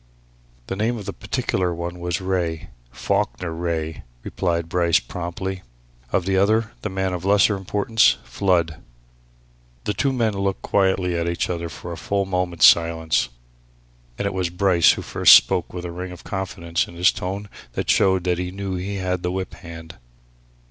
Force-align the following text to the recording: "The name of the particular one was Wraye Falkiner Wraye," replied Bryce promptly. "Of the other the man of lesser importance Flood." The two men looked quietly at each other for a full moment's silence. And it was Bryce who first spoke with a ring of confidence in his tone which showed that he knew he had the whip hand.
"The 0.65 0.75
name 0.75 0.97
of 0.97 1.05
the 1.05 1.13
particular 1.13 1.75
one 1.75 1.99
was 1.99 2.19
Wraye 2.19 2.69
Falkiner 2.91 3.51
Wraye," 3.53 4.01
replied 4.23 4.67
Bryce 4.67 4.97
promptly. 4.97 5.61
"Of 6.11 6.25
the 6.25 6.37
other 6.37 6.71
the 6.81 6.89
man 6.89 7.13
of 7.13 7.23
lesser 7.23 7.55
importance 7.55 8.17
Flood." 8.23 8.79
The 9.83 9.93
two 9.93 10.11
men 10.11 10.33
looked 10.33 10.63
quietly 10.63 11.15
at 11.15 11.29
each 11.29 11.51
other 11.51 11.69
for 11.69 11.91
a 11.91 11.97
full 11.97 12.25
moment's 12.25 12.65
silence. 12.65 13.29
And 14.17 14.25
it 14.25 14.33
was 14.33 14.49
Bryce 14.49 14.93
who 14.93 15.03
first 15.03 15.35
spoke 15.35 15.71
with 15.71 15.85
a 15.85 15.91
ring 15.91 16.11
of 16.11 16.23
confidence 16.23 16.87
in 16.87 16.95
his 16.95 17.11
tone 17.11 17.47
which 17.75 17.91
showed 17.91 18.23
that 18.23 18.39
he 18.39 18.49
knew 18.49 18.73
he 18.77 18.95
had 18.95 19.21
the 19.21 19.31
whip 19.31 19.53
hand. 19.53 19.97